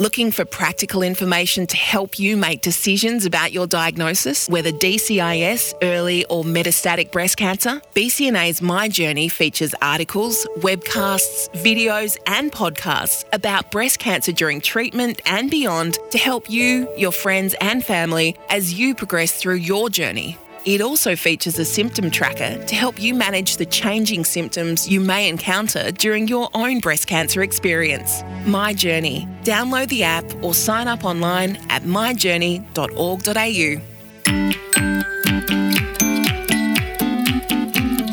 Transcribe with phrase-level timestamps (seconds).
[0.00, 6.24] Looking for practical information to help you make decisions about your diagnosis, whether DCIS, early
[6.24, 7.80] or metastatic breast cancer?
[7.94, 15.48] BCNA's My Journey features articles, webcasts, videos, and podcasts about breast cancer during treatment and
[15.48, 20.36] beyond to help you, your friends, and family as you progress through your journey.
[20.64, 25.28] It also features a symptom tracker to help you manage the changing symptoms you may
[25.28, 28.22] encounter during your own breast cancer experience.
[28.46, 29.28] My Journey.
[29.42, 33.93] Download the app or sign up online at myjourney.org.au.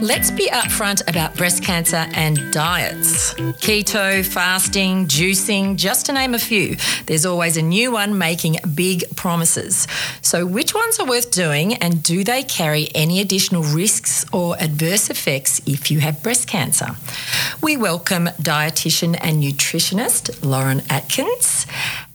[0.02, 3.36] Let's be upfront about breast cancer and diets.
[3.36, 6.76] Keto, fasting, juicing, just to name a few.
[7.06, 9.88] There's always a new one making big promises.
[10.24, 15.12] So, which ones are worth doing and do they carry any additional risks or adverse
[15.12, 16.96] effects if you have breast cancer?
[17.62, 21.68] We welcome dietitian and nutritionist Lauren Atkins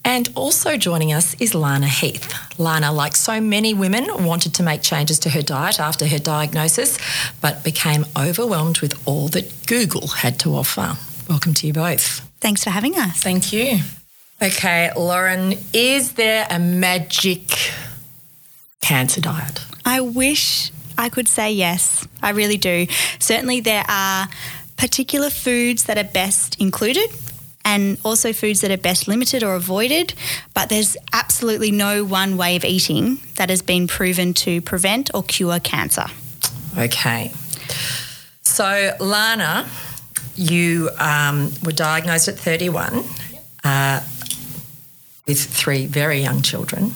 [0.06, 2.32] and also joining us is Lana Heath.
[2.60, 6.96] Lana, like so many women, wanted to make changes to her diet after her diagnosis,
[7.40, 10.96] but became overwhelmed with all that Google had to offer.
[11.28, 12.20] Welcome to you both.
[12.40, 13.20] Thanks for having us.
[13.20, 13.80] Thank you.
[14.40, 17.72] Okay, Lauren, is there a magic
[18.80, 19.60] cancer diet?
[19.84, 22.06] I wish I could say yes.
[22.22, 22.86] I really do.
[23.18, 24.28] Certainly, there are
[24.76, 27.10] particular foods that are best included
[27.66, 30.14] and also foods that are best limited or avoided.
[30.54, 35.24] But there's absolutely no one way of eating that has been proven to prevent or
[35.24, 36.06] cure cancer.
[36.78, 37.32] Okay.
[38.42, 39.68] So, Lana,
[40.36, 43.04] you um, were diagnosed at 31
[43.64, 44.00] uh,
[45.26, 46.92] with three very young children.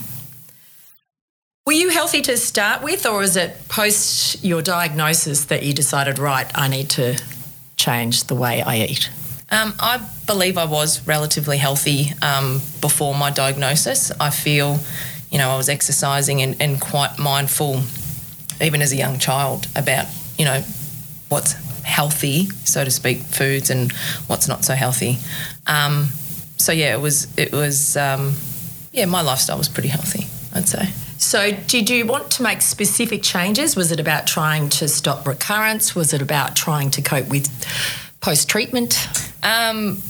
[1.67, 6.19] Were you healthy to start with, or is it post your diagnosis that you decided,
[6.19, 7.21] right, I need to
[7.77, 9.11] change the way I eat?
[9.51, 14.13] Um, I believe I was relatively healthy um, before my diagnosis.
[14.21, 14.79] I feel,
[15.31, 17.83] you know, I was exercising and, and quite mindful,
[18.61, 20.07] even as a young child, about,
[20.39, 20.63] you know,
[21.29, 21.53] what's
[21.83, 23.93] healthy, so to speak, foods and
[24.29, 25.19] what's not so healthy.
[25.67, 26.11] Um,
[26.57, 28.35] so yeah, it was it was um,
[28.93, 30.27] yeah, my lifestyle was pretty healthy,
[30.57, 30.91] I'd say.
[31.19, 33.77] So, did you want to make specific changes?
[33.77, 35.95] Was it about trying to stop recurrence?
[35.95, 37.49] Was it about trying to cope with
[38.21, 39.09] post treatment?
[39.43, 40.03] Um,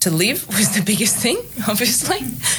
[0.00, 1.38] to live was the biggest thing,
[1.68, 2.18] obviously,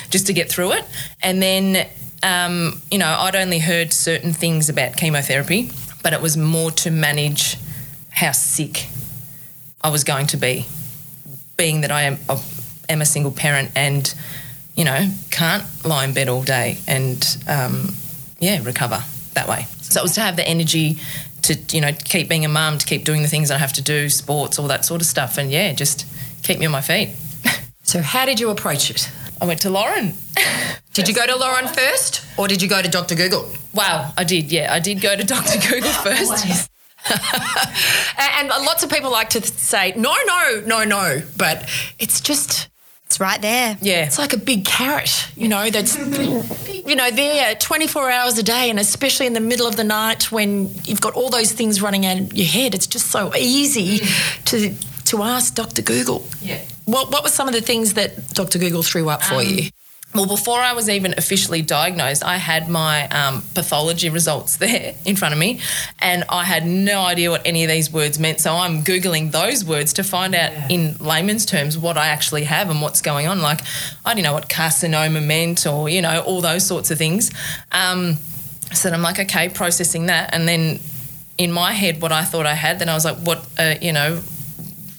[0.10, 0.86] just to get through it.
[1.22, 1.88] And then,
[2.24, 5.70] um, you know, I'd only heard certain things about chemotherapy,
[6.02, 7.58] but it was more to manage
[8.10, 8.88] how sick
[9.82, 10.66] I was going to be,
[11.58, 12.42] being that I am, I
[12.90, 14.12] am a single parent and,
[14.76, 17.96] you know, can't lie in bed all day and, um,
[18.40, 19.04] yeah, recover
[19.36, 19.68] that way.
[19.82, 20.98] So it was to have the energy
[21.48, 23.82] to you know keep being a mum, to keep doing the things I have to
[23.82, 26.06] do, sports, all that sort of stuff, and yeah, just
[26.44, 27.16] keep me on my feet.
[27.84, 29.10] so how did you approach it?
[29.42, 30.14] I went to Lauren.
[30.94, 33.16] did you go to Lauren first, or did you go to Dr.
[33.16, 33.50] Google?
[33.74, 34.52] Wow, I did.
[34.52, 35.60] Yeah, I did go to Dr.
[35.60, 36.70] Google first.
[38.18, 41.70] and lots of people like to say no, no, no, no, but
[42.00, 42.68] it's just
[43.06, 43.78] it's right there.
[43.82, 44.06] Yeah.
[44.06, 48.70] It's like a big carrot, you know, that's, you know, there 24 hours a day.
[48.70, 52.06] And especially in the middle of the night when you've got all those things running
[52.06, 54.00] out of your head, it's just so easy
[54.46, 54.74] to
[55.06, 55.84] to ask Dr.
[55.84, 56.28] Google.
[56.42, 56.62] Yeah.
[56.86, 58.58] What, what were some of the things that Dr.
[58.58, 59.70] Google threw up for um, you?
[60.16, 65.16] Well, before I was even officially diagnosed, I had my um, pathology results there in
[65.16, 65.60] front of me,
[66.00, 68.40] and I had no idea what any of these words meant.
[68.40, 70.68] So I'm Googling those words to find out yeah.
[70.70, 73.42] in layman's terms what I actually have and what's going on.
[73.42, 73.62] Like,
[74.06, 77.32] I didn't know what carcinoma meant or, you know, all those sorts of things.
[77.72, 78.18] Um,
[78.74, 80.34] so I'm like, okay, processing that.
[80.34, 80.80] And then
[81.38, 83.94] in my head, what I thought I had, then I was like, what, uh, you
[83.94, 84.22] know,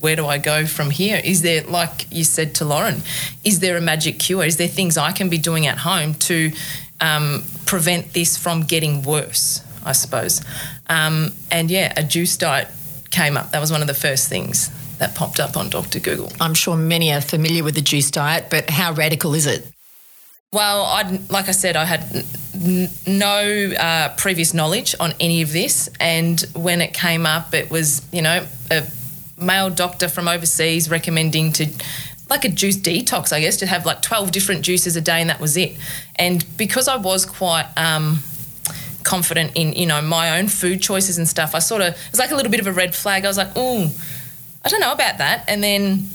[0.06, 1.20] where do I go from here?
[1.24, 3.02] Is there, like you said to Lauren,
[3.42, 4.44] is there a magic cure?
[4.44, 6.52] Is there things I can be doing at home to
[7.00, 9.64] um, prevent this from getting worse?
[9.84, 10.44] I suppose.
[10.88, 12.68] Um, and yeah, a juice diet
[13.10, 13.50] came up.
[13.50, 15.98] That was one of the first things that popped up on Dr.
[15.98, 16.30] Google.
[16.40, 19.66] I'm sure many are familiar with the juice diet, but how radical is it?
[20.52, 25.52] Well, I like I said, I had n- no uh, previous knowledge on any of
[25.52, 28.86] this, and when it came up, it was you know a
[29.38, 31.66] male doctor from overseas recommending to
[32.28, 35.30] like a juice detox, I guess, to have like 12 different juices a day and
[35.30, 35.76] that was it.
[36.16, 38.18] And because I was quite um,
[39.04, 42.18] confident in, you know, my own food choices and stuff, I sort of, it was
[42.18, 43.24] like a little bit of a red flag.
[43.24, 43.92] I was like, oh,
[44.64, 45.44] I don't know about that.
[45.48, 46.08] And then,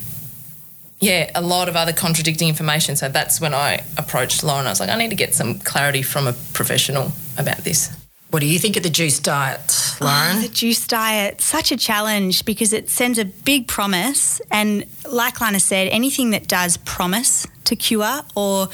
[1.00, 2.97] yeah, a lot of other contradicting information.
[2.97, 4.68] So that's when I approached Lauren.
[4.68, 8.00] I was like, I need to get some clarity from a professional about this.
[8.31, 9.60] What do you think of the juice diet,
[10.00, 10.38] Lauren?
[10.38, 14.39] Oh, the juice diet, such a challenge because it sends a big promise.
[14.50, 18.69] And like Lana said, anything that does promise to cure or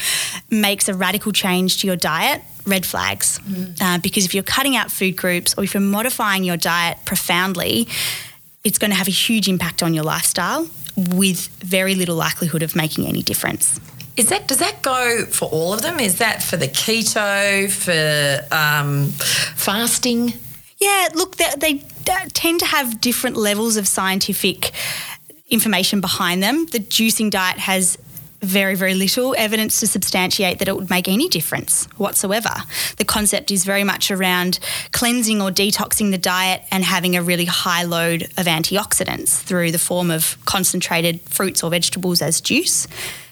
[0.51, 3.39] makes a radical change to your diet, red flags.
[3.39, 3.81] Mm.
[3.81, 7.87] Uh, because if you're cutting out food groups or if you're modifying your diet profoundly,
[8.63, 12.75] it's going to have a huge impact on your lifestyle with very little likelihood of
[12.75, 13.79] making any difference.
[14.17, 15.99] Is that does that go for all of them?
[15.99, 19.09] Is that for the keto, for um,
[19.55, 20.33] fasting?
[20.79, 21.83] Yeah, look, they, they
[22.33, 24.71] tend to have different levels of scientific
[25.49, 26.65] information behind them.
[26.65, 27.97] The juicing diet has
[28.41, 32.51] very, very little evidence to substantiate that it would make any difference whatsoever.
[32.97, 34.59] The concept is very much around
[34.91, 39.79] cleansing or detoxing the diet and having a really high load of antioxidants through the
[39.79, 42.87] form of concentrated fruits or vegetables as juice.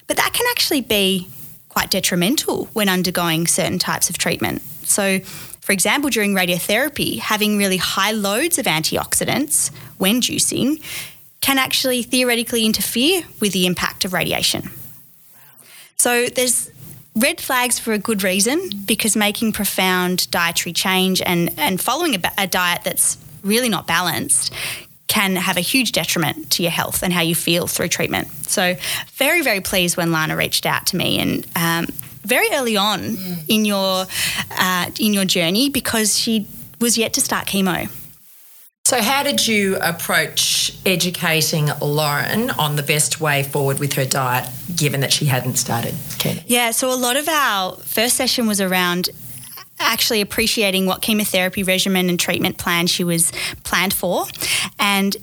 [0.08, 1.28] But that can actually be
[1.70, 4.62] quite detrimental when undergoing certain types of treatment.
[4.84, 10.82] So, for example, during radiotherapy, having really high loads of antioxidants when juicing
[11.42, 14.70] can actually theoretically interfere with the impact of radiation.
[15.98, 16.72] So, there's
[17.16, 22.20] red flags for a good reason because making profound dietary change and, and following a,
[22.38, 24.54] a diet that's really not balanced
[25.08, 28.28] can have a huge detriment to your health and how you feel through treatment.
[28.48, 28.76] So,
[29.14, 31.88] very, very pleased when Lana reached out to me and um,
[32.24, 33.44] very early on mm.
[33.48, 34.06] in your
[34.52, 36.48] uh, in your journey because she
[36.80, 37.90] was yet to start chemo.
[38.86, 44.48] So, how did you approach educating Lauren on the best way forward with her diet,
[44.76, 46.44] given that she hadn't started chemo?
[46.46, 49.10] Yeah, so a lot of our first session was around
[49.80, 53.32] actually appreciating what chemotherapy regimen and treatment plan she was
[53.64, 54.26] planned for
[54.80, 55.18] and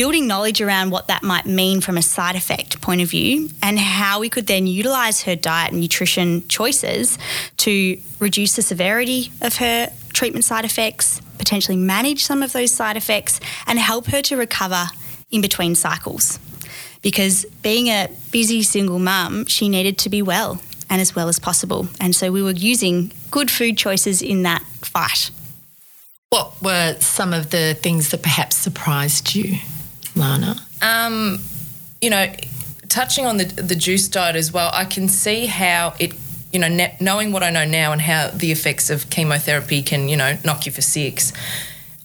[0.00, 3.78] building knowledge around what that might mean from a side effect point of view and
[3.78, 7.18] how we could then utilize her diet and nutrition choices
[7.56, 12.96] to reduce the severity of her treatment side effects, potentially manage some of those side
[12.96, 14.86] effects, and help her to recover
[15.30, 16.38] in between cycles.
[17.02, 21.38] Because being a busy single mum, she needed to be well and as well as
[21.38, 21.88] possible.
[22.00, 25.30] And so we were using good food choices in that fight.
[26.30, 29.58] What were some of the things that perhaps surprised you,
[30.14, 30.56] Lana?
[30.82, 31.40] Um,
[32.02, 32.32] you know,
[32.88, 36.12] touching on the the juice diet as well, I can see how it.
[36.52, 40.08] You know, ne- knowing what I know now and how the effects of chemotherapy can,
[40.08, 41.32] you know, knock you for six,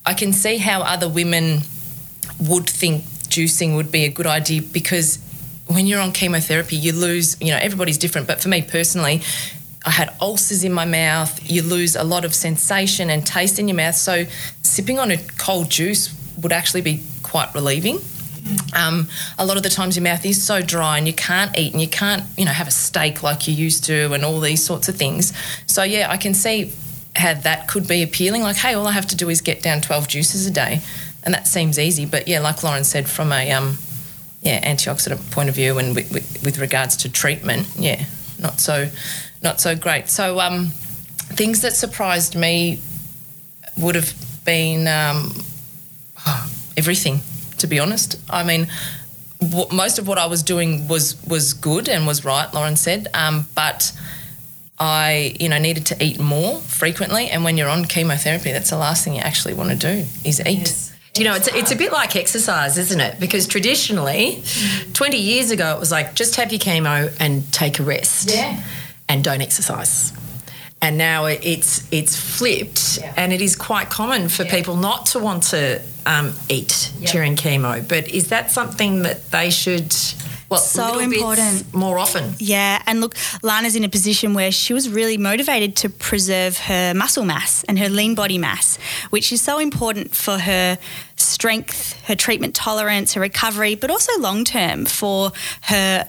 [0.05, 1.61] I can see how other women
[2.39, 5.17] would think juicing would be a good idea because
[5.67, 9.21] when you're on chemotherapy, you lose, you know, everybody's different, but for me personally,
[9.85, 11.50] I had ulcers in my mouth.
[11.50, 13.95] You lose a lot of sensation and taste in your mouth.
[13.95, 14.25] So,
[14.63, 18.00] sipping on a cold juice would actually be quite relieving.
[18.75, 19.07] Um,
[19.39, 21.81] a lot of the times your mouth is so dry and you can't eat and
[21.81, 24.88] you can't, you know, have a steak like you used to and all these sorts
[24.88, 25.33] of things.
[25.65, 26.71] So yeah, I can see
[27.15, 28.41] how that could be appealing.
[28.41, 30.81] Like, hey, all I have to do is get down twelve juices a day,
[31.23, 32.06] and that seems easy.
[32.06, 33.77] But yeah, like Lauren said, from a um,
[34.45, 38.06] yeah antioxidant point of view and with, with, with regards to treatment, yeah,
[38.39, 38.88] not so
[39.42, 40.07] not so great.
[40.07, 40.68] So um,
[41.36, 42.80] things that surprised me
[43.77, 44.13] would have
[44.45, 45.33] been um,
[46.25, 47.19] oh, everything.
[47.57, 48.68] To be honest, I mean,
[49.39, 52.53] w- most of what I was doing was was good and was right.
[52.53, 53.92] Lauren said, um, but.
[54.77, 58.77] I, you know, needed to eat more frequently, and when you're on chemotherapy, that's the
[58.77, 60.68] last thing you actually want to do is eat.
[60.68, 60.94] Yes.
[61.17, 63.19] You know, it's, it's a bit like exercise, isn't it?
[63.19, 64.44] Because traditionally,
[64.94, 68.31] 20 years ago, it was like just have your chemo and take a rest.
[68.33, 68.61] Yeah.
[69.07, 70.11] And don't exercise.
[70.81, 73.13] And now it's it's flipped, yeah.
[73.16, 74.51] and it is quite common for yeah.
[74.51, 77.87] people not to want to um, eat during chemo.
[77.87, 79.95] But is that something that they should
[80.49, 82.33] well, so important more often.
[82.37, 86.94] Yeah, and look, Lana's in a position where she was really motivated to preserve her
[86.94, 88.78] muscle mass and her lean body mass,
[89.09, 90.78] which is so important for her
[91.16, 95.31] strength, her treatment tolerance, her recovery, but also long term for
[95.64, 96.07] her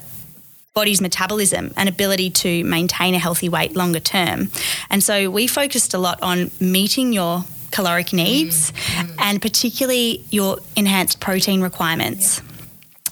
[0.75, 4.51] body's metabolism and ability to maintain a healthy weight longer term.
[4.91, 9.15] And so we focused a lot on meeting your caloric needs mm, mm.
[9.19, 12.41] and particularly your enhanced protein requirements.
[12.41, 12.56] Yeah.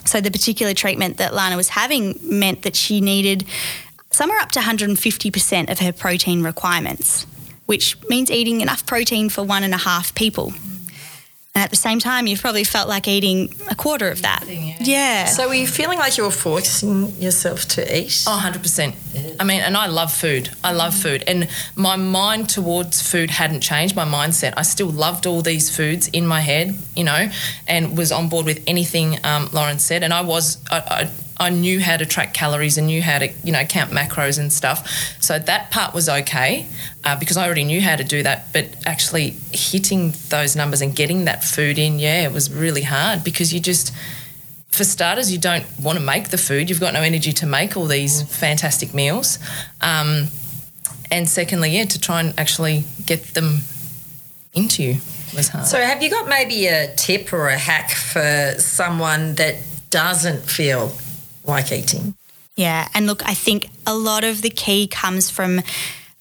[0.05, 3.45] So the particular treatment that Lana was having meant that she needed
[4.11, 7.27] somewhere up to 150% of her protein requirements,
[7.67, 10.53] which means eating enough protein for one and a half people.
[11.55, 14.45] And at the same time, you've probably felt like eating a quarter of that.
[14.49, 14.77] Yeah.
[14.81, 15.25] yeah.
[15.27, 18.25] So were you feeling like you were forcing yourself to eat?
[18.27, 19.37] Oh, 100%.
[19.39, 20.51] I mean, and I love food.
[20.65, 21.23] I love food.
[21.29, 24.55] And my mind towards food hadn't changed, my mindset.
[24.57, 27.31] I still loved all these foods in my head, you know,
[27.69, 30.03] and was on board with anything um, Lauren said.
[30.03, 33.29] And I was, I, I, I knew how to track calories and knew how to,
[33.43, 34.89] you know, count macros and stuff.
[35.21, 36.67] So that part was okay
[37.05, 38.53] uh, because I already knew how to do that.
[38.53, 43.25] But actually hitting those numbers and getting that food in, yeah, it was really hard
[43.25, 43.93] because you just,
[44.69, 46.71] for starters, you don't want to make the food.
[46.71, 49.39] You've got no energy to make all these fantastic meals.
[49.81, 50.29] Um,
[51.11, 53.61] and secondly, yeah, to try and actually get them
[54.55, 54.97] into you
[55.35, 55.67] was hard.
[55.67, 59.57] So, have you got maybe a tip or a hack for someone that
[59.91, 60.93] doesn't feel
[61.45, 62.15] like eating?
[62.57, 65.61] Yeah, and look, I think a lot of the key comes from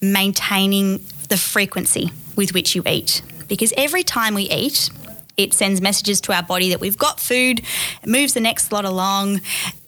[0.01, 0.99] maintaining
[1.29, 3.21] the frequency with which you eat.
[3.47, 4.89] Because every time we eat,
[5.37, 8.85] it sends messages to our body that we've got food, it moves the next lot
[8.85, 9.41] along,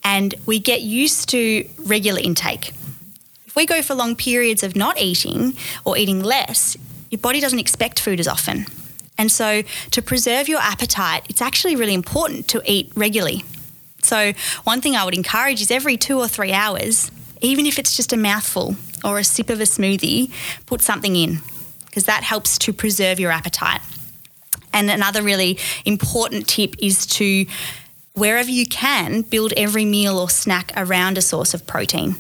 [0.04, 2.70] and we get used to regular intake.
[3.46, 6.78] If we go for long periods of not eating or eating less,
[7.10, 8.66] your body doesn't expect food as often.
[9.18, 13.44] And so, to preserve your appetite, it's actually really important to eat regularly.
[14.06, 14.34] So,
[14.64, 18.14] one thing I would encourage is every two or three hours, even if it's just
[18.14, 20.32] a mouthful or a sip of a smoothie,
[20.66, 21.40] put something in
[21.86, 23.82] because that helps to preserve your appetite.
[24.74, 27.46] And another really important tip is to,
[28.14, 32.16] wherever you can, build every meal or snack around a source of protein.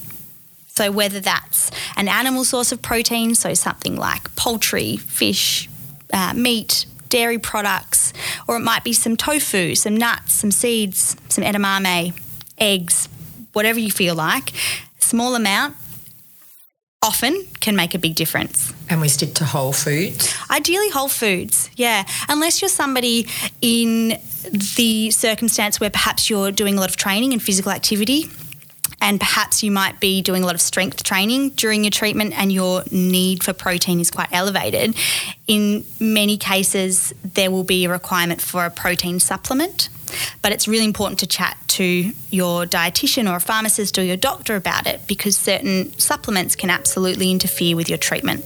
[0.69, 5.69] So, whether that's an animal source of protein, so something like poultry, fish,
[6.11, 6.85] uh, meat,
[7.15, 8.11] dairy products,
[8.45, 12.13] or it might be some tofu, some nuts, some seeds, some edamame,
[12.57, 13.07] eggs,
[13.53, 14.51] whatever you feel like.
[14.99, 15.77] Small amount
[17.01, 18.73] often can make a big difference.
[18.89, 20.35] And we stick to whole foods?
[20.51, 22.03] Ideally, whole foods, yeah.
[22.27, 23.27] Unless you're somebody
[23.61, 24.19] in
[24.75, 28.29] the circumstance where perhaps you're doing a lot of training and physical activity
[29.01, 32.51] and perhaps you might be doing a lot of strength training during your treatment and
[32.51, 34.95] your need for protein is quite elevated.
[35.47, 39.89] In many cases, there will be a requirement for a protein supplement,
[40.41, 44.55] but it's really important to chat to your dietitian or a pharmacist or your doctor
[44.55, 48.45] about it because certain supplements can absolutely interfere with your treatment.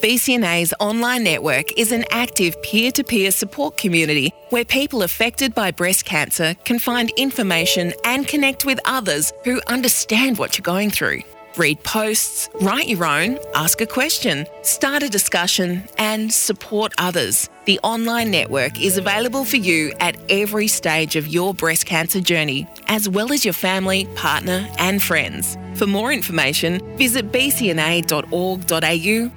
[0.00, 5.70] BCNA's online network is an active peer to peer support community where people affected by
[5.70, 11.22] breast cancer can find information and connect with others who understand what you're going through.
[11.56, 17.48] Read posts, write your own, ask a question, start a discussion, and support others.
[17.64, 22.66] The online network is available for you at every stage of your breast cancer journey,
[22.88, 25.56] as well as your family, partner, and friends.
[25.76, 27.78] For more information, visit bcna.org.au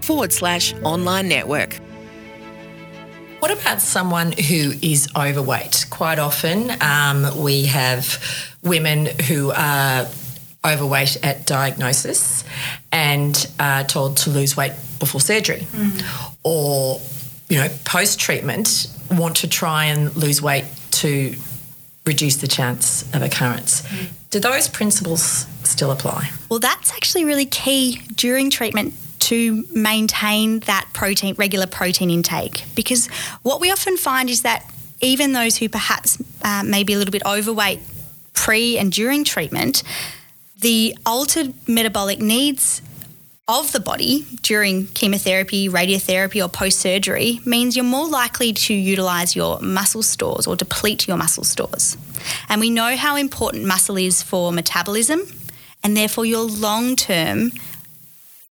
[0.01, 1.79] forward slash online network.
[3.39, 5.85] What about someone who is overweight?
[5.89, 8.21] Quite often, um, we have
[8.61, 10.05] women who are
[10.65, 12.43] overweight at diagnosis
[12.91, 16.35] and are told to lose weight before surgery, mm.
[16.43, 16.99] or
[17.47, 21.35] you know, post treatment, want to try and lose weight to
[22.05, 23.81] reduce the chance of occurrence.
[23.83, 24.07] Mm.
[24.29, 26.29] Do those principles still apply?
[26.49, 33.07] Well, that's actually really key during treatment to maintain that protein regular protein intake because
[33.43, 34.63] what we often find is that
[35.01, 37.79] even those who perhaps uh, may be a little bit overweight
[38.33, 39.83] pre and during treatment,
[40.61, 42.81] the altered metabolic needs
[43.47, 49.35] of the body during chemotherapy, radiotherapy, or post surgery means you're more likely to utilize
[49.35, 51.97] your muscle stores or deplete your muscle stores.
[52.47, 55.21] And we know how important muscle is for metabolism
[55.81, 57.51] and therefore your long term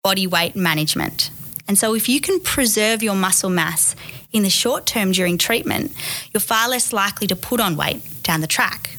[0.01, 1.31] body weight management.
[1.67, 3.95] And so, if you can preserve your muscle mass
[4.31, 5.91] in the short term during treatment,
[6.31, 8.95] you're far less likely to put on weight down the track.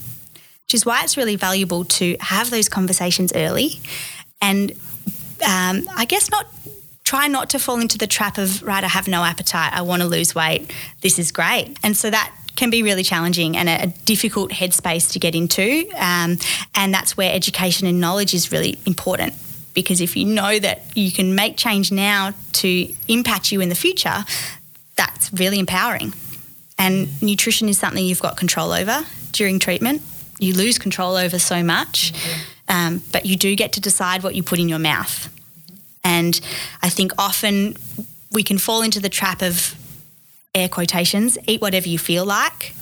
[0.66, 3.80] Which is why it's really valuable to have those conversations early
[4.40, 4.72] and
[5.46, 6.46] um, I guess not
[7.04, 10.02] try not to fall into the trap of right i have no appetite i want
[10.02, 11.76] to lose weight this is great.
[11.84, 15.86] And so that can be really challenging and a, a difficult headspace to get into
[15.96, 16.38] um,
[16.74, 19.34] and that's where education and knowledge is really important.
[19.74, 23.74] Because if you know that you can make change now to impact you in the
[23.74, 24.24] future
[24.96, 26.14] that's really empowering.
[26.78, 30.02] And nutrition is something you've got control over during treatment
[30.38, 32.12] you lose control over so much
[32.68, 35.32] um, but you do get to decide what you put in your mouth
[36.06, 36.40] and
[36.82, 37.76] I think often
[38.30, 39.74] we can fall into the trap of
[40.54, 42.74] air quotations eat whatever you feel like.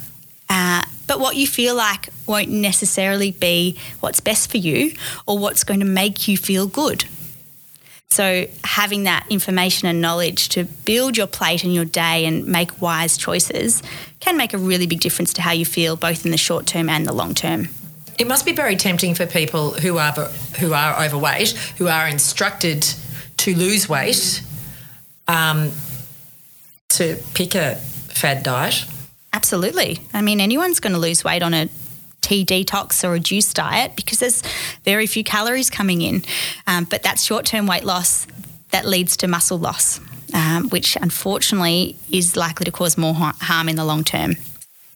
[0.49, 4.93] Uh, but what you feel like won't necessarily be what's best for you
[5.27, 7.05] or what's going to make you feel good.
[8.11, 12.81] So, having that information and knowledge to build your plate and your day and make
[12.81, 13.83] wise choices
[14.21, 16.89] can make a really big difference to how you feel, both in the short term
[16.89, 17.69] and the long term.
[18.17, 20.13] It must be very tempting for people who are
[20.61, 22.87] who are overweight, who are instructed
[23.39, 24.43] to lose weight
[25.29, 25.73] um,
[26.91, 28.85] to pick a fad diet?
[29.33, 30.01] Absolutely.
[30.13, 31.69] I mean, anyone's going to lose weight on a
[32.25, 34.43] tea detox or a juice diet because there's
[34.85, 36.25] very few calories coming in.
[36.67, 38.27] Um, but that's short term weight loss
[38.71, 40.01] that leads to muscle loss,
[40.33, 44.37] um, which unfortunately is likely to cause more harm in the long term.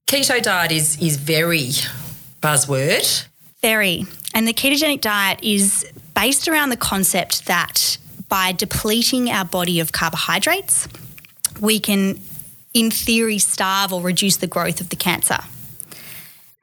[0.07, 1.69] Keto diet is is very
[2.43, 3.27] buzzword.
[3.61, 4.07] Very.
[4.35, 9.93] And the ketogenic diet is based around the concept that by depleting our body of
[9.93, 10.89] carbohydrates,
[11.61, 12.21] we can,
[12.73, 15.39] in theory, starve or reduce the growth of the cancer.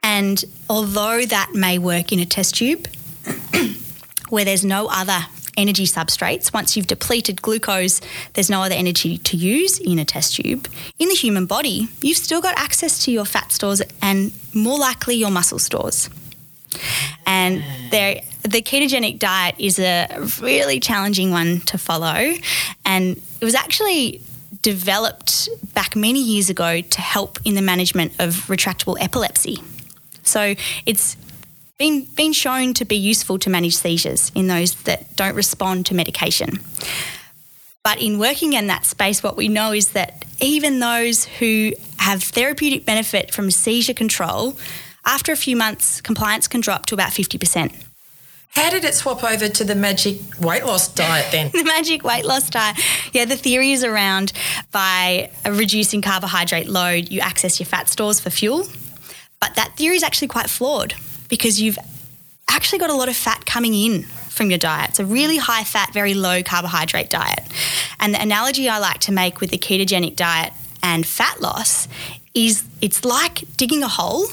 [0.06, 2.88] And although that may work in a test tube
[4.30, 5.18] where there's no other
[5.58, 8.02] energy substrates, once you've depleted glucose,
[8.34, 10.68] there's no other energy to use in a test tube.
[11.00, 15.16] In the human body, you've still got access to your fat stores and more likely
[15.16, 16.08] your muscle stores.
[17.26, 20.08] And there, the ketogenic diet is a
[20.40, 22.36] really challenging one to follow.
[22.86, 24.22] And it was actually
[24.62, 29.58] developed back many years ago to help in the management of intractable epilepsy.
[30.26, 30.56] So
[30.86, 31.18] it's
[31.78, 35.96] been, been shown to be useful to manage seizures in those that don't respond to
[35.96, 36.60] medication.
[37.84, 42.24] But in working in that space, what we know is that even those who have
[42.24, 44.58] therapeutic benefit from seizure control,
[45.06, 47.72] after a few months, compliance can drop to about 50%.
[48.50, 51.52] How did it swap over to the magic weight loss diet then?
[51.54, 52.78] the magic weight loss diet.
[53.14, 54.32] Yeah, the theory is around
[54.72, 58.66] by reducing carbohydrate load, you access your fat stores for fuel.
[59.40, 60.96] But that theory is actually quite flawed
[61.30, 61.78] because you've
[62.50, 64.92] actually got a lot of fat coming in from your diet.
[64.92, 67.42] It's a really high fat, very low carbohydrate diet.
[68.00, 71.88] And the analogy I like to make with the ketogenic diet and fat loss
[72.34, 74.28] is it's like digging a hole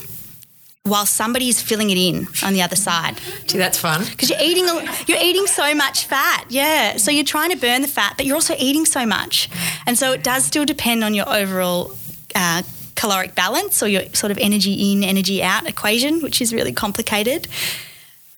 [0.84, 3.20] while somebody is filling it in on the other side.
[3.46, 4.04] Gee, that's fun.
[4.04, 4.66] Because you're eating,
[5.06, 6.96] you're eating so much fat, yeah.
[6.96, 9.48] So you're trying to burn the fat, but you're also eating so much,
[9.86, 11.92] and so it does still depend on your overall
[12.34, 12.62] uh,
[12.94, 17.48] caloric balance or your sort of energy in, energy out equation, which is really complicated.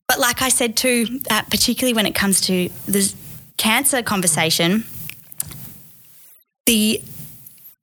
[0.09, 3.13] But like I said too, uh, particularly when it comes to the
[3.57, 4.85] cancer conversation,
[6.67, 7.03] the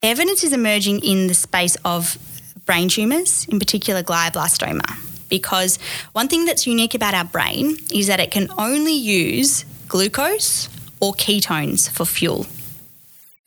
[0.02, 2.18] evidence is emerging in the space of
[2.66, 4.98] brain tumours, in particular glioblastoma.
[5.28, 5.78] Because
[6.12, 10.68] one thing that's unique about our brain is that it can only use glucose
[11.00, 12.46] or ketones for fuel.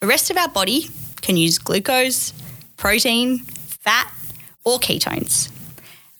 [0.01, 0.89] The rest of our body
[1.21, 2.33] can use glucose,
[2.77, 4.11] protein, fat,
[4.63, 5.51] or ketones.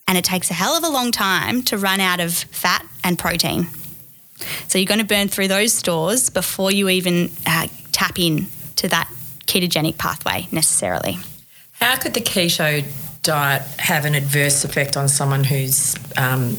[0.08, 3.18] And it takes a hell of a long time to run out of fat and
[3.18, 3.68] protein.
[4.68, 8.88] So you're going to burn through those stores before you even uh, tap in to
[8.89, 9.10] that
[9.48, 11.18] ketogenic pathway necessarily.
[11.74, 12.84] How could the keto
[13.24, 16.58] diet have an adverse effect on someone who's um,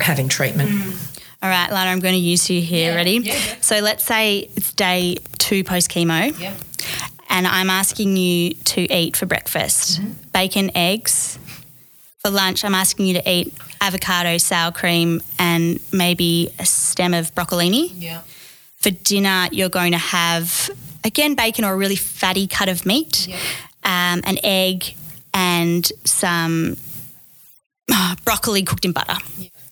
[0.00, 0.70] having treatment?
[0.70, 1.10] Mm.
[1.42, 2.90] All right, Lana, I'm going to use you here.
[2.92, 3.18] Yeah, Ready?
[3.18, 3.56] yeah, yeah.
[3.60, 6.54] So let's say it's day two post chemo, Yeah.
[7.28, 10.12] And I'm asking you to eat for breakfast Mm-hmm.
[10.32, 11.38] bacon, eggs.
[12.20, 17.34] For lunch, I'm asking you to eat avocado, sour cream, and maybe a stem of
[17.34, 17.90] broccolini.
[17.96, 18.22] Yeah.
[18.76, 20.70] For dinner, you're going to have
[21.04, 23.36] again bacon or a really fatty cut of meat, Yeah.
[23.84, 24.94] um, an egg,
[25.34, 26.76] and some
[27.92, 29.16] uh, broccoli cooked in butter.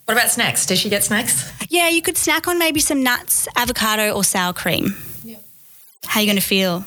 [0.04, 0.66] What about snacks?
[0.66, 1.50] Does she get snacks?
[1.70, 4.94] Yeah, you could snack on maybe some nuts, avocado, or sour cream.
[5.24, 5.36] Yeah.
[6.04, 6.84] How are you going to feel?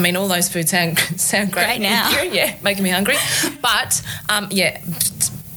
[0.00, 2.22] I mean, all those foods sound sound great, Great now.
[2.22, 2.30] You.
[2.30, 3.16] Yeah, making me hungry.
[3.60, 4.80] But um, yeah,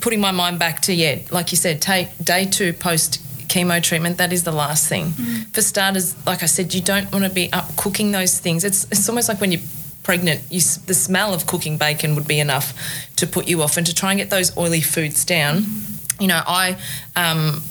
[0.01, 4.17] putting my mind back to yeah, like you said, take day two post chemo treatment.
[4.17, 5.11] That is the last thing.
[5.11, 5.53] Mm.
[5.53, 8.65] For starters, like I said, you don't want to be up cooking those things.
[8.65, 9.61] It's it's almost like when you're
[10.03, 12.73] pregnant, you, the smell of cooking bacon would be enough
[13.15, 15.61] to put you off, and to try and get those oily foods down.
[15.61, 16.21] Mm.
[16.21, 16.77] You know, I.
[17.15, 17.63] Um,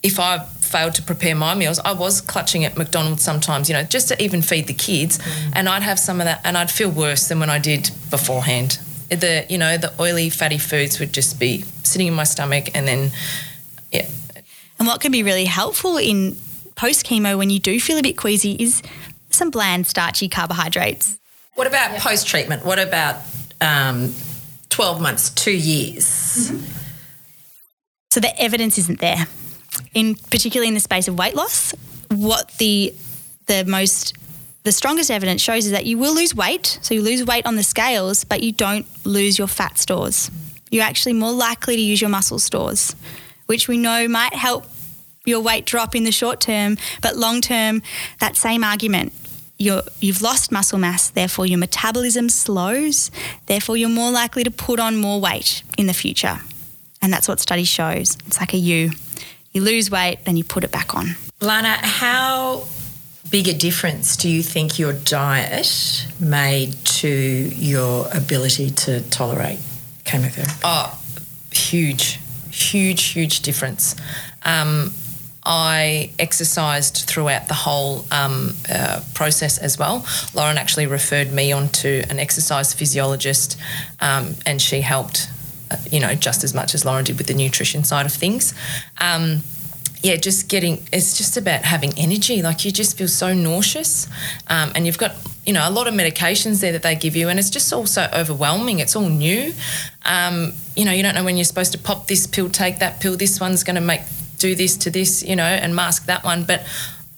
[0.00, 3.82] if I failed to prepare my meals, I was clutching at McDonald's sometimes, you know,
[3.82, 5.18] just to even feed the kids.
[5.54, 8.78] And I'd have some of that and I'd feel worse than when I did beforehand.
[9.08, 12.86] The, you know, the oily, fatty foods would just be sitting in my stomach and
[12.86, 13.10] then,
[13.90, 14.06] yeah.
[14.78, 16.36] And what can be really helpful in
[16.74, 18.82] post chemo when you do feel a bit queasy is
[19.30, 21.18] some bland, starchy carbohydrates.
[21.54, 22.64] What about post treatment?
[22.64, 23.16] What about
[23.60, 24.14] um,
[24.68, 26.52] 12 months, two years?
[28.10, 29.26] So the evidence isn't there.
[29.94, 31.74] In particularly in the space of weight loss,
[32.10, 32.94] what the
[33.46, 34.14] the most
[34.64, 36.78] the strongest evidence shows is that you will lose weight.
[36.82, 40.30] So you lose weight on the scales, but you don't lose your fat stores.
[40.70, 42.94] You're actually more likely to use your muscle stores,
[43.46, 44.66] which we know might help
[45.24, 47.82] your weight drop in the short term, but long term,
[48.20, 49.12] that same argument.
[49.58, 53.10] You're, you've lost muscle mass, therefore your metabolism slows,
[53.46, 56.40] therefore you're more likely to put on more weight in the future.
[57.02, 58.16] And that's what study shows.
[58.26, 58.90] It's like a U.
[59.52, 61.16] You lose weight, then you put it back on.
[61.40, 62.66] Lana, how
[63.30, 69.58] big a difference do you think your diet made to your ability to tolerate
[70.04, 70.52] chemotherapy?
[70.64, 70.98] Oh,
[71.52, 73.94] huge, huge, huge difference.
[74.44, 74.92] Um,
[75.44, 80.04] I exercised throughout the whole um, uh, process as well.
[80.34, 83.58] Lauren actually referred me on to an exercise physiologist,
[84.00, 85.30] um, and she helped,
[85.90, 88.54] you know, just as much as Lauren did with the nutrition side of things.
[88.98, 89.42] Um,
[90.02, 92.42] yeah, just getting it's just about having energy.
[92.42, 94.06] Like you just feel so nauseous,
[94.46, 97.28] um, and you've got you know a lot of medications there that they give you,
[97.28, 98.78] and it's just all so overwhelming.
[98.78, 99.52] It's all new.
[100.04, 103.00] Um, you know, you don't know when you're supposed to pop this pill, take that
[103.00, 103.16] pill.
[103.16, 104.02] This one's going to make
[104.38, 106.44] do this to this, you know, and mask that one.
[106.44, 106.64] But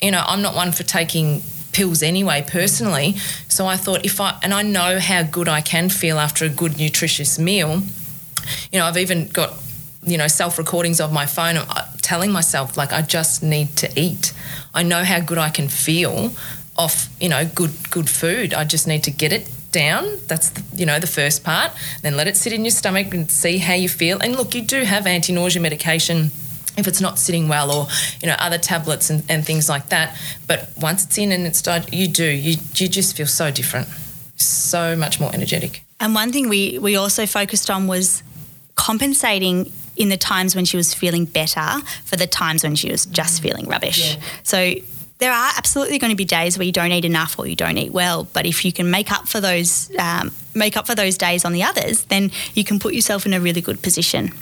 [0.00, 3.16] you know, I'm not one for taking pills anyway personally.
[3.48, 6.48] So I thought if I and I know how good I can feel after a
[6.48, 7.82] good nutritious meal.
[8.72, 9.52] You know, I've even got
[10.02, 14.00] you know self recordings of my phone uh, telling myself like I just need to
[14.00, 14.32] eat.
[14.74, 16.32] I know how good I can feel
[16.76, 18.54] off you know good good food.
[18.54, 20.04] I just need to get it down.
[20.26, 21.72] That's the, you know the first part.
[22.02, 24.20] Then let it sit in your stomach and see how you feel.
[24.20, 26.30] And look, you do have anti nausea medication
[26.76, 27.86] if it's not sitting well or
[28.22, 31.60] you know other tablets and, and things like that but once it's in and it's
[31.60, 33.88] done you do you, you just feel so different
[34.36, 38.22] so much more energetic And one thing we, we also focused on was
[38.80, 41.68] compensating in the times when she was feeling better
[42.06, 44.16] for the times when she was just feeling rubbish.
[44.42, 44.72] So
[45.18, 47.76] there are absolutely going to be days where you don't eat enough or you don't
[47.76, 51.18] eat well, but if you can make up for those um, make up for those
[51.18, 54.32] days on the others, then you can put yourself in a really good position.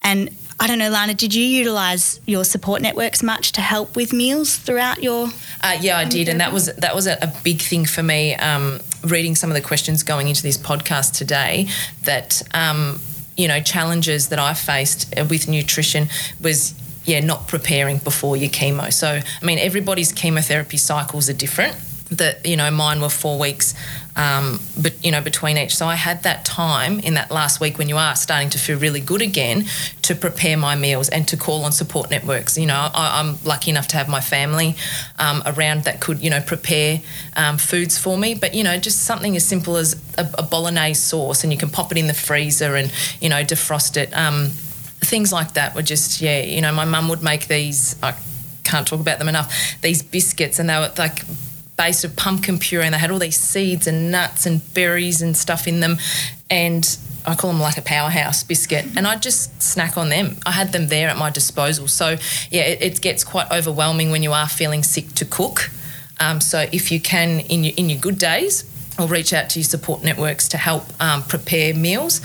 [0.00, 4.12] And I don't know, Lana, did you utilise your support networks much to help with
[4.12, 5.28] meals throughout your?
[5.60, 8.36] Uh, yeah, I did, and that was that was a, a big thing for me.
[8.36, 11.66] Um, reading some of the questions going into this podcast today,
[12.04, 13.00] that um,
[13.40, 16.08] you know challenges that I faced uh, with nutrition
[16.40, 16.74] was
[17.04, 18.92] yeah not preparing before your chemo.
[18.92, 21.76] So I mean everybody's chemotherapy cycles are different.
[22.10, 23.74] That you know mine were four weeks,
[24.16, 25.76] um, but you know between each.
[25.76, 28.78] So I had that time in that last week when you are starting to feel
[28.78, 29.66] really good again
[30.02, 32.58] to prepare my meals and to call on support networks.
[32.58, 34.74] You know I, I'm lucky enough to have my family
[35.20, 37.00] um, around that could you know prepare
[37.36, 38.34] um, foods for me.
[38.34, 41.70] But you know just something as simple as a, a bolognese sauce and you can
[41.70, 44.12] pop it in the freezer and you know defrost it.
[44.16, 44.50] Um,
[45.00, 46.42] things like that were just yeah.
[46.42, 47.96] You know my mum would make these.
[48.02, 48.14] I
[48.64, 49.76] can't talk about them enough.
[49.80, 51.24] These biscuits and they were like
[51.80, 55.34] based of pumpkin puree and they had all these seeds and nuts and berries and
[55.34, 55.96] stuff in them
[56.50, 60.36] and I call them like a powerhouse biscuit and I just snack on them.
[60.44, 61.88] I had them there at my disposal.
[61.88, 62.16] So
[62.50, 65.70] yeah, it, it gets quite overwhelming when you are feeling sick to cook.
[66.18, 68.64] Um, so if you can in your, in your good days,
[68.98, 72.20] or reach out to your support networks to help um, prepare meals.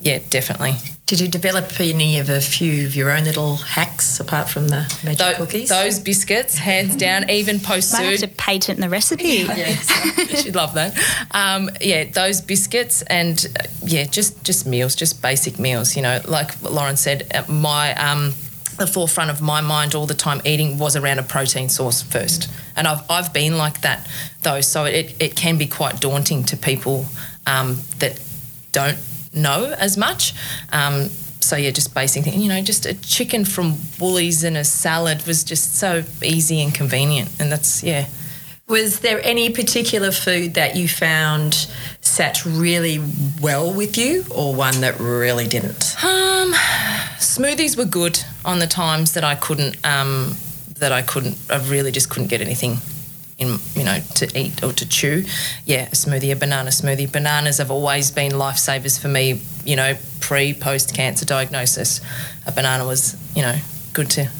[0.00, 0.76] Yeah, definitely.
[1.04, 3.85] Did you develop any of a few of your own little hacks
[4.20, 5.68] apart from the magic Tho- cookies?
[5.68, 9.24] Those biscuits, hands down, even post Might have to patent the recipe.
[9.24, 10.96] yes, She'd love that.
[11.32, 15.96] Um, yeah, those biscuits and uh, yeah, just just meals, just basic meals.
[15.96, 18.34] You know, like Lauren said, uh, my um,
[18.78, 22.50] the forefront of my mind all the time eating was around a protein source first,
[22.76, 24.06] and I've I've been like that
[24.42, 27.06] though, so it it can be quite daunting to people
[27.46, 28.20] um, that
[28.72, 28.98] don't
[29.32, 30.34] know as much.
[30.72, 31.08] Um,
[31.46, 32.40] so yeah, just basic thing.
[32.40, 36.74] You know, just a chicken from Woolies and a salad was just so easy and
[36.74, 38.06] convenient, and that's yeah.
[38.68, 41.68] Was there any particular food that you found
[42.00, 43.00] sat really
[43.40, 45.94] well with you, or one that really didn't?
[46.04, 46.52] Um,
[47.18, 49.76] smoothies were good on the times that I couldn't.
[49.86, 50.36] Um,
[50.78, 51.38] that I couldn't.
[51.48, 52.78] I really just couldn't get anything
[53.38, 55.24] in, you know, to eat or to chew.
[55.64, 57.10] Yeah, a smoothie, a banana smoothie.
[57.10, 59.40] Bananas have always been lifesavers for me.
[59.64, 62.00] You know, pre post cancer diagnosis,
[62.46, 63.56] a banana was you know
[63.92, 64.30] good to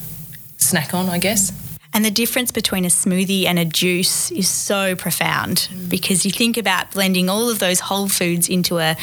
[0.56, 1.08] snack on.
[1.08, 1.52] I guess.
[1.92, 5.88] And the difference between a smoothie and a juice is so profound mm.
[5.88, 8.96] because you think about blending all of those whole foods into a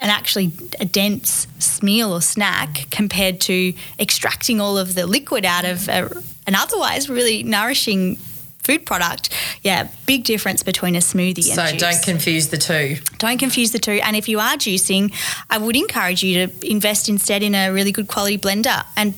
[0.00, 1.46] an actually a dense
[1.82, 6.10] meal or snack compared to extracting all of the liquid out of a,
[6.46, 8.16] an otherwise really nourishing
[8.66, 9.30] food product.
[9.62, 11.80] Yeah, big difference between a smoothie and So a juice.
[11.80, 12.96] don't confuse the two.
[13.18, 13.98] Don't confuse the two.
[14.06, 15.04] And if you are juicing,
[15.48, 19.14] I would encourage you to invest instead in a really good quality blender and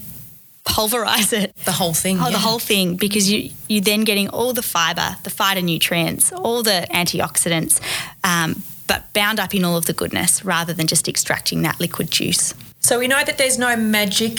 [0.65, 1.57] pulverize it.
[1.65, 2.19] The whole thing.
[2.21, 2.31] Oh, yeah.
[2.33, 6.87] the whole thing, because you you're then getting all the fibre, the phytonutrients, all the
[6.91, 7.81] antioxidants,
[8.25, 12.11] um, but bound up in all of the goodness, rather than just extracting that liquid
[12.11, 12.55] juice.
[12.81, 14.39] So we know that there's no magic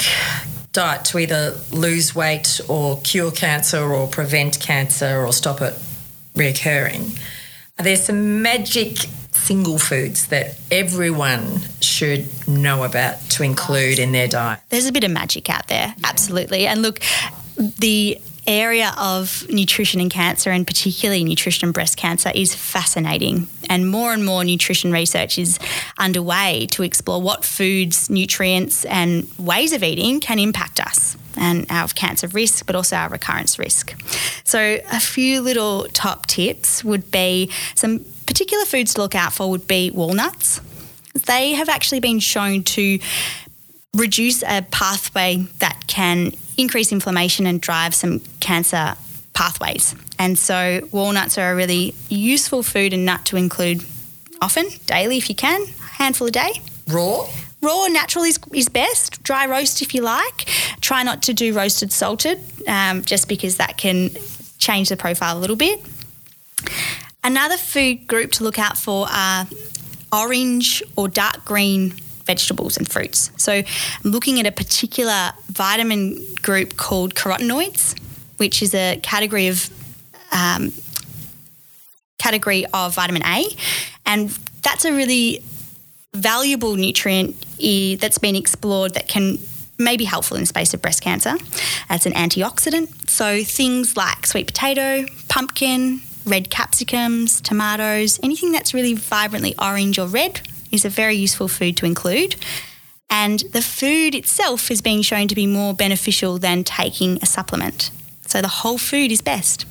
[0.73, 5.73] diet to either lose weight or cure cancer or prevent cancer or stop it
[6.35, 7.19] reoccurring.
[7.79, 8.97] Are there some magic
[9.31, 14.59] single foods that everyone should know about to include in their diet?
[14.69, 16.67] There's a bit of magic out there, absolutely.
[16.67, 16.99] And look,
[17.55, 23.47] the area of nutrition and cancer, and particularly nutrition and breast cancer, is fascinating.
[23.69, 25.59] And more and more nutrition research is
[25.99, 31.87] underway to explore what foods, nutrients, and ways of eating can impact us and our
[31.89, 33.93] cancer risk, but also our recurrence risk.
[34.43, 39.49] So, a few little top tips would be some particular foods to look out for
[39.49, 40.59] would be walnuts.
[41.25, 42.99] They have actually been shown to
[43.95, 48.95] reduce a pathway that can increase inflammation and drive some cancer
[49.33, 49.95] pathways.
[50.17, 53.83] And so walnuts are a really useful food and nut to include
[54.41, 56.61] often, daily if you can, a handful a day.
[56.87, 57.27] Raw?
[57.61, 59.21] Raw natural is, is best.
[59.23, 60.45] Dry roast if you like.
[60.81, 64.11] Try not to do roasted salted, um, just because that can
[64.57, 65.81] change the profile a little bit.
[67.23, 69.45] Another food group to look out for are
[70.11, 71.93] orange or dark green
[72.29, 73.31] vegetables and fruits.
[73.37, 76.03] So I'm looking at a particular vitamin
[76.43, 77.99] group called carotenoids,
[78.37, 79.57] which is a category of
[80.31, 80.71] um,
[82.19, 83.47] category of vitamin A,
[84.05, 84.29] and
[84.61, 85.41] that's a really
[86.13, 87.35] valuable nutrient
[87.99, 89.39] that's been explored that can
[89.79, 91.35] may be helpful in the space of breast cancer
[91.87, 93.09] as an antioxidant.
[93.09, 100.07] So things like sweet potato, pumpkin, red capsicums, tomatoes, anything that's really vibrantly orange or
[100.07, 102.35] red is a very useful food to include.
[103.09, 107.91] And the food itself is being shown to be more beneficial than taking a supplement.
[108.27, 109.65] So the whole food is best.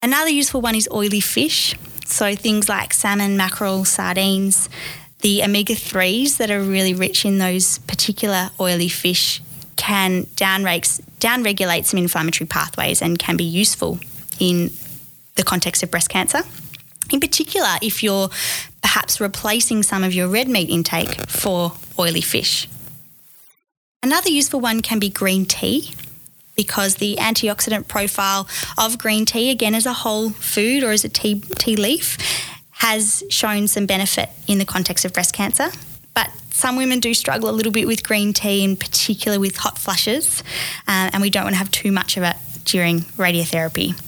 [0.00, 1.74] Another useful one is oily fish.
[2.06, 4.68] So things like salmon, mackerel, sardines,
[5.20, 9.42] the omega 3s that are really rich in those particular oily fish
[9.74, 13.98] can downregulate some inflammatory pathways and can be useful
[14.38, 14.70] in
[15.34, 16.42] the context of breast cancer.
[17.10, 18.28] In particular, if you're
[18.88, 22.66] perhaps replacing some of your red meat intake for oily fish.
[24.02, 25.94] Another useful one can be green tea
[26.56, 28.48] because the antioxidant profile
[28.78, 32.16] of green tea, again as a whole food or as a tea, tea leaf,
[32.70, 35.68] has shown some benefit in the context of breast cancer.
[36.14, 39.76] But some women do struggle a little bit with green tea, in particular with hot
[39.76, 40.42] flushes,
[40.86, 44.00] uh, and we don't want to have too much of it during radiotherapy.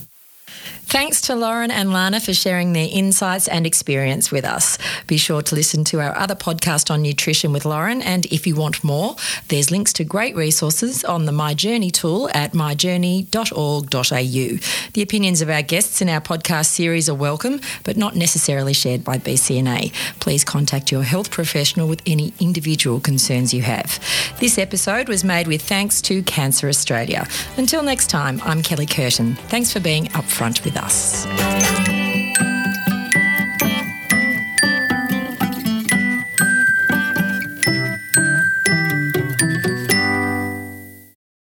[0.91, 4.77] Thanks to Lauren and Lana for sharing their insights and experience with us.
[5.07, 8.03] Be sure to listen to our other podcast on nutrition with Lauren.
[8.03, 9.15] And if you want more,
[9.47, 14.91] there's links to great resources on the My Journey tool at myjourney.org.au.
[14.93, 19.05] The opinions of our guests in our podcast series are welcome, but not necessarily shared
[19.05, 19.93] by BCNA.
[20.19, 24.01] Please contact your health professional with any individual concerns you have.
[24.41, 27.29] This episode was made with thanks to Cancer Australia.
[27.57, 29.37] Until next time, I'm Kelly Curtin.
[29.37, 30.80] Thanks for being upfront with us.
[30.81, 31.27] das.